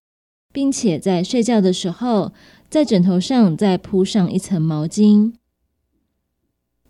[0.52, 2.32] 并且在睡觉的时候，
[2.68, 5.32] 在枕头上再铺上一层毛巾。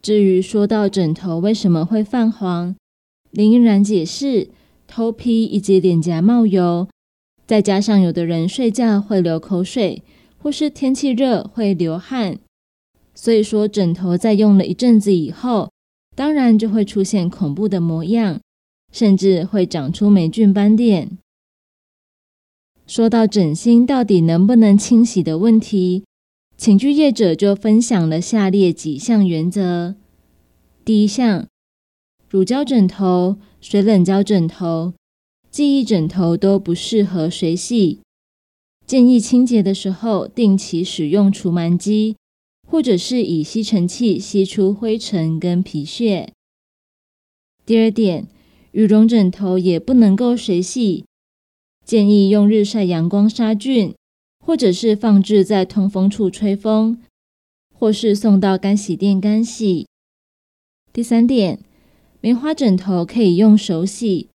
[0.07, 2.77] 至于说到枕头为什么会泛黄，
[3.33, 4.51] 林依然解释，
[4.87, 6.89] 头皮以及脸颊冒油，
[7.45, 10.05] 再加上有的人睡觉会流口水，
[10.39, 12.39] 或是天气热会流汗，
[13.17, 15.73] 所以说枕头在用了一阵子以后，
[16.15, 18.39] 当然就会出现恐怖的模样，
[18.93, 21.19] 甚至会长出霉菌斑点。
[22.87, 26.05] 说到枕芯到底能不能清洗的问题。
[26.57, 29.95] 寝具业者就分享了下列几项原则：
[30.85, 31.47] 第一项，
[32.31, 34.95] 乳胶枕头、水冷胶枕头、
[35.51, 38.01] 记忆枕头都不适合水洗，
[38.87, 42.17] 建议清洁的时候定期使用除螨机，
[42.67, 46.33] 或者是以吸尘器吸出灰尘跟皮屑。
[47.67, 48.27] 第二点，
[48.73, 51.05] 羽绒枕头也不能够水洗，
[51.85, 53.95] 建议用日晒阳光杀菌。
[54.47, 57.03] 或者是放置在通风处吹风，
[57.75, 59.89] 或是送到干洗店干洗。
[60.93, 61.59] 第三点，
[62.21, 64.29] 棉花枕头可以用手洗，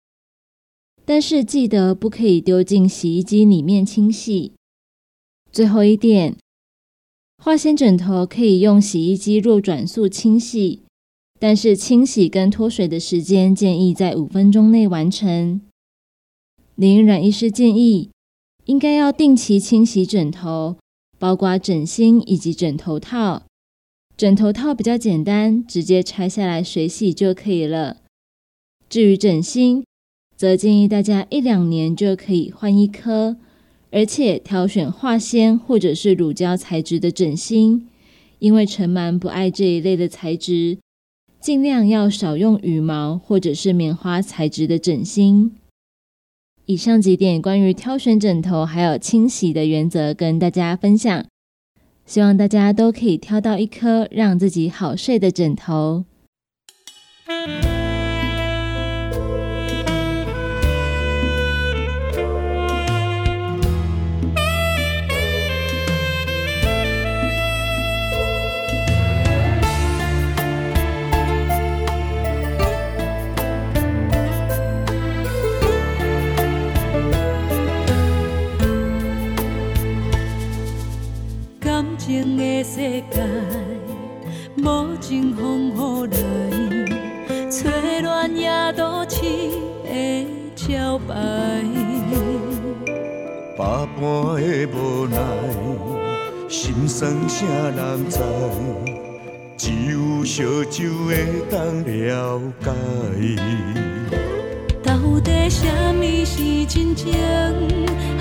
[1.06, 4.52] 但是记得不可以丢进洗衣机里面清洗。
[5.50, 6.36] 最后一点，
[7.38, 10.82] 化纤枕头可以用洗衣机弱转速清洗，
[11.40, 15.62] 但是清洗跟脱水的时间建议在五分钟内完成。
[16.76, 18.10] 林染医师建议。
[18.66, 20.78] 应该要定期清洗枕头，
[21.18, 23.44] 包括枕芯以及枕头套。
[24.16, 27.98] 枕头套比较简单，直接拆下来水洗就可以了。
[28.88, 29.84] 至于枕芯，
[30.38, 33.38] 则建议大家一两年就可以换一颗，
[33.90, 37.88] 而且挑选化纤或者是乳胶材质的枕芯，
[38.40, 40.78] 因为尘螨不爱这一类的材质，
[41.40, 45.56] 尽量要少用羽毛或者是棉花材质的枕芯。
[46.66, 51.26] 以上几点关于挑选枕头还有清洗的原则，跟大家分享。
[52.06, 56.06] 希望大家都可以挑到一颗让自己好睡的枕头。
[82.12, 82.76] 情的世
[83.10, 83.24] 界，
[84.58, 86.16] 无情风雨来，
[87.50, 89.22] 吹乱夜都市
[89.86, 91.10] 的招牌。
[93.58, 93.64] 百
[93.96, 95.18] 般的无奈，
[96.50, 98.20] 心酸谁人知？
[99.56, 101.16] 只有烧酒会
[101.50, 102.68] 当了解。
[104.84, 107.14] 到底什么是真情？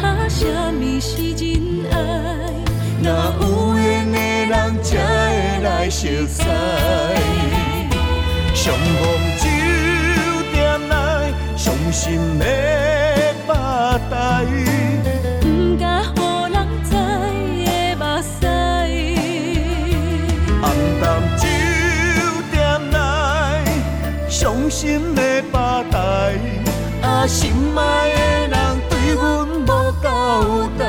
[0.01, 2.55] 啊，什么是真爱？
[3.03, 3.09] 若
[3.41, 6.43] 有缘的人才会来熟悉，
[8.55, 9.01] 相逢
[9.39, 9.45] 酒
[10.53, 10.95] 店内，
[11.57, 12.45] 伤心的
[13.47, 14.45] 巴台，
[15.41, 15.45] 不
[15.79, 16.19] 敢予
[16.53, 16.91] 人知
[17.65, 18.31] 的目屎。
[20.61, 20.65] 暗
[21.01, 21.03] 淡
[21.39, 21.43] 酒
[22.53, 22.55] 店
[22.91, 22.95] 内，
[24.29, 26.35] 伤心的巴台，
[27.01, 27.79] 啊，心爱
[28.11, 28.59] 的人
[28.91, 29.65] 对阮无
[30.03, 30.07] 交
[30.79, 30.83] 代。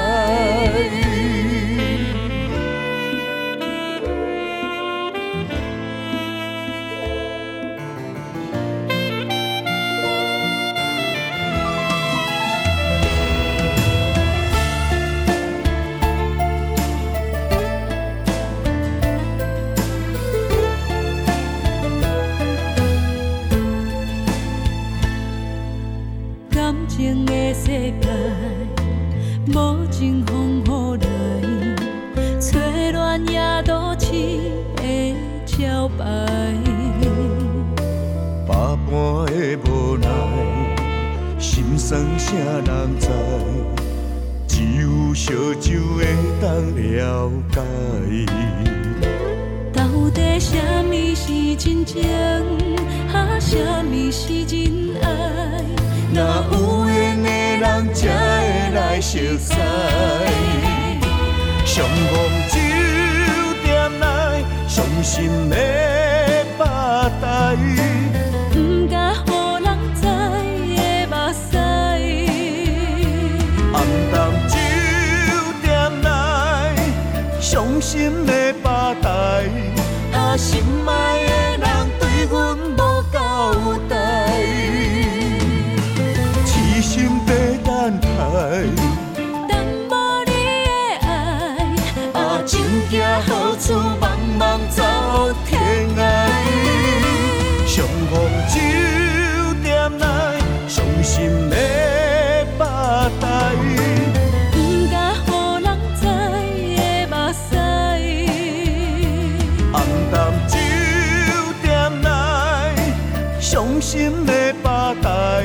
[113.62, 114.34] 伤心的
[114.64, 115.44] 巴台，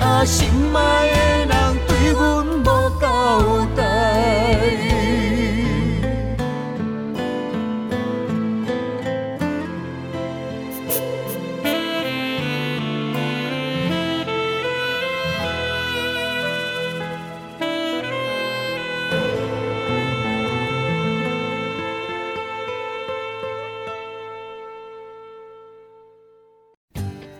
[0.00, 2.64] 啊，心爱的人对阮无
[3.00, 3.97] 交代。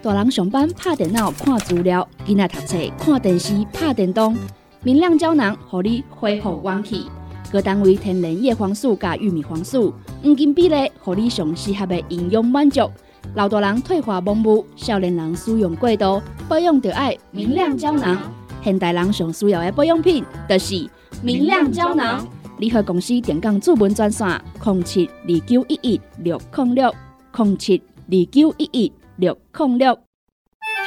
[0.09, 4.35] 大人上班拍电脑看资料，囡仔读册看电视拍电动。
[4.83, 7.05] 明亮胶囊，互你恢复元气。
[7.53, 9.93] 各单位天然叶黄素加玉米黄素，
[10.23, 12.91] 黄金比例，互你上适合的营养满足。
[13.35, 18.17] 老大人退化盲目，少年人使用过度，保养就爱明亮胶囊。
[18.65, 20.89] 现代人上需要的保养品，就是
[21.23, 22.27] 明亮胶囊。
[22.57, 24.27] 联合公司电讲主文专线：
[24.65, 26.95] 零七二九一一六零六
[27.37, 29.99] 零七二九一一六零六。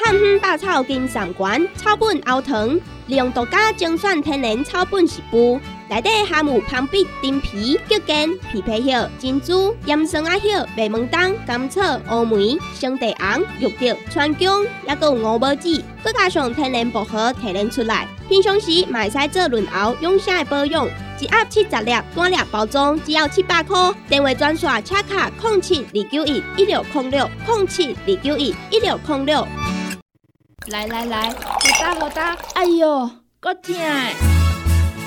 [0.04, 5.60] 汉方百草金上馆草本熬汤，利用独家精选天然草本食补，
[5.90, 8.16] 内底含有芳碧、丁皮、桔梗、
[8.54, 18.08] 枇杷叶、珍珠、岩松仔叶、麦门冬、甘草、乌梅、生地黄、玉竹、川芎，还有五宝子，再加上天然薄荷提炼出来。
[18.30, 20.88] 平常时嘛会使做润喉养声的保养，
[21.22, 23.94] 一盒七十粒，单粒包装只要七百块。
[24.10, 29.48] 电话专线：车卡空七二九一一六空六空七二九一一六空六。
[30.70, 33.08] 来来来，好打好打，哎哟，
[33.40, 33.82] 够痛的！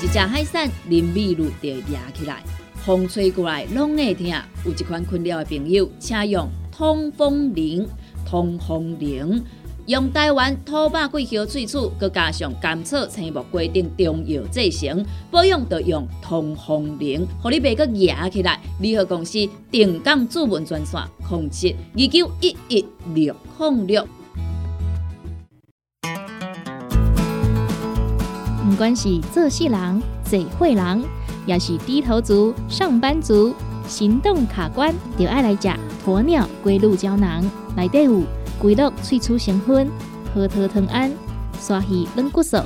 [0.01, 2.41] 一只海扇淋雨就压起来，
[2.85, 4.27] 风吹过来拢会痛。
[4.63, 7.85] 有一款困扰的朋友，请用通风铃。
[8.25, 9.43] 通风铃
[9.87, 18.59] 用台湾土白桂花萃取，佮加上甘草、青木规定中药制成，保养要用通风灵，互你袂佮压起来。
[18.79, 24.07] 联合公司定岗主文专线：零七二九一一六零六。
[28.67, 31.03] 不管是做事人、做会人，
[31.45, 33.53] 也是低头族、上班族，
[33.87, 35.69] 行动卡关，就爱来食
[36.03, 37.47] 鸵鸟龟鹿胶囊。
[37.77, 38.23] 内底有
[38.59, 39.87] 龟鹿萃取成分、
[40.33, 41.11] 核桃藤胺、
[41.59, 42.57] 鲨鱼软骨素，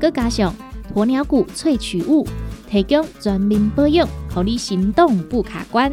[0.00, 0.54] 佮加上
[0.94, 2.26] 鸵鸟骨萃取物，
[2.68, 5.92] 提供全面保养，让你行动不卡关。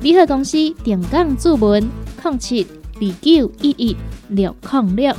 [0.00, 1.88] 联合公司定岗注文：
[2.24, 3.96] 零七二九一一
[4.28, 5.14] 六零六。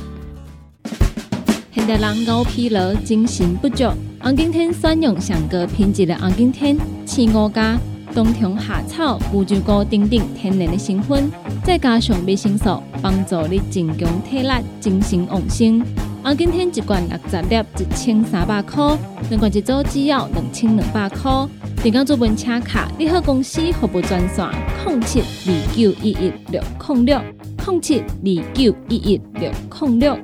[1.72, 3.84] 现代人熬疲劳、精神不足，
[4.20, 7.78] 红景天选用上个品质的红景天青五加
[8.14, 11.28] 冬虫夏草、乌鸡菇等等天然的成分，
[11.64, 14.48] 再加上维生素，帮助你增强体力、
[14.78, 15.84] 精神旺盛。
[16.22, 18.96] 红景天一罐六十粒，一千三百块；
[19.30, 21.48] 两罐一组只要两千两百块。
[21.82, 24.48] 订购做本车卡，你好公司服务专线：
[24.86, 27.20] 零七二九一一六零六
[27.66, 29.50] 零七二九一一六
[29.80, 30.16] 零六。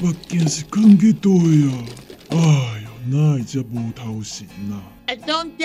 [0.00, 1.84] 目镜是放去倒啊？
[2.30, 2.36] 哎
[2.82, 4.82] 哟，哪会遮无头神啊？
[5.12, 5.64] 会当食，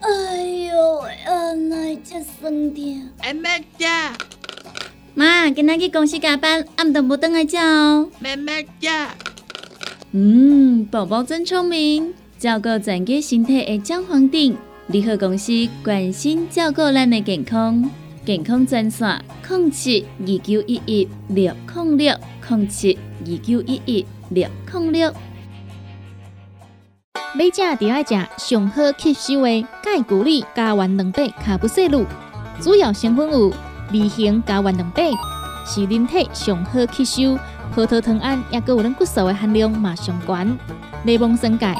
[0.00, 3.10] 哎呦，啊，哪只酸痛？
[3.20, 4.16] 会要食，
[5.12, 8.08] 妈，今仔去公司加班，暗顿无转来食哦。
[8.20, 8.36] 要要
[8.80, 9.14] 食。
[10.12, 14.56] 嗯，宝宝真聪明，照顾全家身体的姜黄锭。
[14.86, 15.52] 联合公司
[15.82, 17.90] 关心照顾咱的健康，
[18.24, 22.14] 健康专线：零七二九一一六零六
[22.48, 22.96] 零七
[23.26, 25.12] 二九一一六零六。
[27.32, 32.04] 买食就爱食上好吸收的钙骨力加丸两百卡布西露，
[32.60, 33.52] 主要成分有
[33.92, 35.04] 二型加丸两百，
[35.64, 37.38] 是人体上好吸收。
[37.72, 40.58] 葡萄糖胺也佮有咱骨素的含量嘛上悬。
[41.04, 41.78] 内蒙生钙，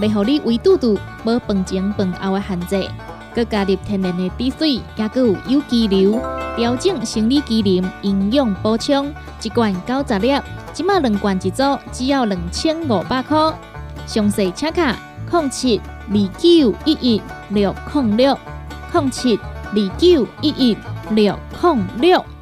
[0.00, 2.88] 袂互你胃肚肚无饭前饭后的限制，
[3.34, 6.18] 佮加入天然的滴水，也佮有有机硫，
[6.56, 9.12] 调整生理机能，营养补充。
[9.42, 10.40] 一罐九十粒，
[10.72, 13.52] 即马两罐一组，只要两千五百块。
[14.06, 14.96] 详细请卡
[15.30, 18.38] 零七二九一一六零六
[18.92, 20.76] 零七二九一一
[21.10, 22.35] 六零六。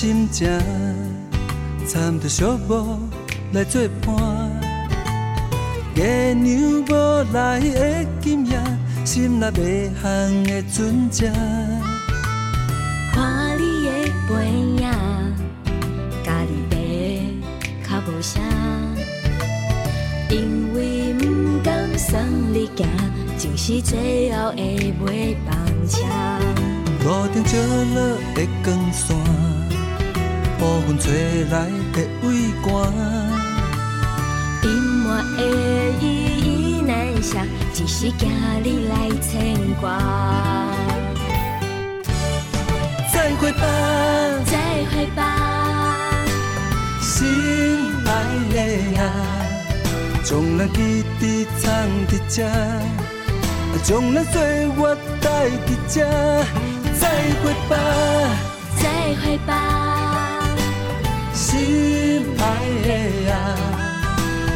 [0.00, 0.48] 心情，
[1.86, 2.96] 掺着寂寞
[3.52, 4.50] 来作伴。
[5.94, 6.92] 月娘无
[7.34, 8.58] 来的今夜，
[9.04, 10.10] 心内迷航
[10.44, 11.30] 的船只。
[13.12, 13.90] 看你的
[14.26, 14.48] 背
[14.80, 14.90] 影，
[16.24, 16.50] 家己
[17.86, 18.40] 爬较无声，
[20.30, 22.18] 因为不甘送
[22.54, 22.88] 你行，
[23.36, 25.54] 就是最后的尾班
[25.86, 25.98] 车。
[27.04, 27.58] 路灯照
[27.94, 29.14] 落的光线，
[30.62, 31.54] 乌云吹来
[31.92, 32.28] 的微
[32.62, 32.68] 寒。
[34.62, 34.68] 隐
[35.04, 35.40] 瞒的
[36.00, 36.04] 意
[36.44, 36.92] 义难
[37.22, 37.38] 舍，
[37.72, 38.28] 只是惊
[38.62, 39.98] 你来牵挂。
[43.12, 43.62] 再会吧，
[44.44, 44.52] 再
[44.90, 45.18] 会吧，
[47.00, 47.26] 心
[48.04, 48.08] 爱
[48.52, 48.56] 的
[49.00, 49.02] 啊，
[50.22, 51.22] 将咱记伫
[51.58, 51.64] 藏
[52.06, 52.36] 伫这，
[53.82, 55.96] 将咱岁月带伫这。
[57.00, 57.08] 再
[57.42, 57.72] 会吧，
[58.76, 58.84] 再
[59.22, 59.89] 会吧，
[61.50, 62.42] 心爱
[62.86, 62.88] 的
[63.32, 63.34] 啊，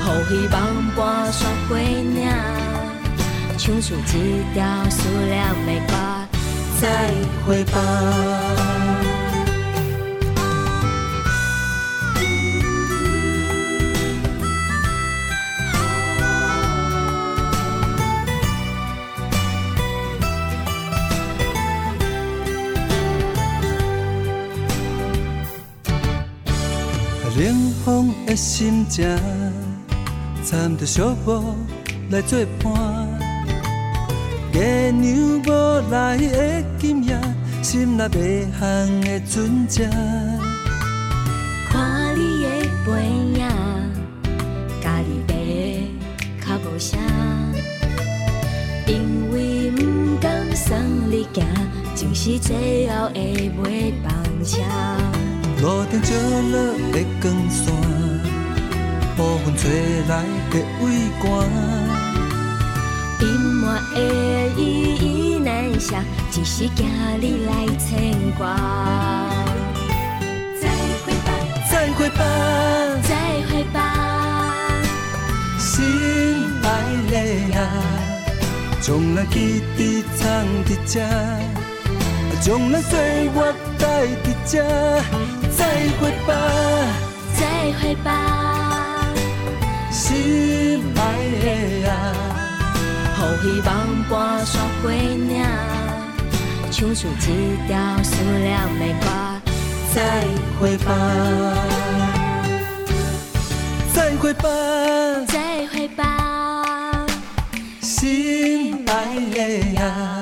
[0.05, 0.55] 予希望
[0.95, 0.99] 伴
[1.33, 2.31] 雪过岭，
[3.59, 3.87] 唱出
[4.17, 5.35] 一条思念
[5.67, 5.93] 的歌。
[6.81, 6.85] 再
[7.45, 8.84] 会吧。
[28.35, 29.07] 的心情，
[30.45, 31.45] 掺着寂寞
[32.11, 33.09] 来作伴。
[34.53, 35.51] 月娘无
[35.89, 37.17] 来的今夜，
[37.63, 39.89] 心内迷航的船只。
[41.69, 42.49] 看你的
[42.85, 43.07] 背
[43.39, 43.47] 影，
[44.83, 45.09] 家己
[46.41, 46.99] 爬较无声，
[48.89, 50.77] 因为不甘送
[51.09, 51.47] 你行，
[51.95, 53.21] 就是最后的
[53.63, 54.13] 尾班
[54.45, 54.59] 车。
[55.63, 56.13] 路灯照
[56.51, 57.73] 落的光线，
[59.17, 59.71] 部分吹
[60.09, 60.85] 来的微
[61.21, 61.23] 寒。
[63.21, 63.99] 隐瞒的
[64.57, 64.61] 意
[64.97, 65.97] 义难舍，
[66.31, 66.87] 只是惊
[67.21, 68.43] 你来牵挂。
[70.61, 70.69] 再
[71.05, 71.29] 会吧，
[71.71, 72.23] 再会吧，
[73.03, 73.11] 再
[73.49, 73.77] 会吧，
[75.59, 75.85] 心
[76.63, 76.67] 爱
[77.11, 77.15] 的
[77.59, 77.61] 啊，
[78.81, 80.23] 将来记伫藏
[80.67, 81.01] 伫这，
[82.43, 84.53] 将来岁月带伫这。
[85.57, 85.61] 再
[86.01, 86.33] 会吧，
[87.39, 87.43] 再
[87.81, 88.64] 会吧，
[89.95, 91.01] 心爱
[91.45, 91.93] 的啊，
[93.45, 93.71] 予希望
[94.11, 95.47] 伴雪过岭，
[96.73, 97.73] 唱出一条
[98.03, 99.07] 思念的歌。
[99.95, 100.01] 再
[100.61, 100.91] 会吧，
[103.95, 104.49] 再会吧，
[105.29, 107.07] 再会吧，
[107.81, 108.91] 心爱
[109.31, 110.21] 的啊，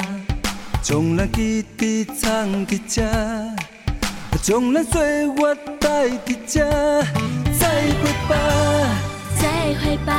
[0.83, 3.03] 将咱记伫藏伫这。
[4.43, 6.61] 将咱岁月带伫这，
[7.59, 8.37] 再会吧，
[9.43, 10.11] 再会吧，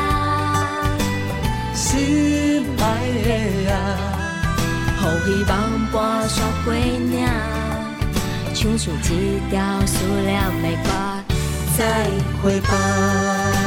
[1.74, 2.84] 心爱
[3.24, 3.74] 的啊，
[5.00, 5.52] 予希望
[5.94, 7.26] 伴雪过岭，
[8.54, 9.56] 唱出一条
[9.86, 9.96] 思
[10.26, 10.90] 念的歌。
[11.78, 11.82] 再
[12.44, 13.63] 会吧。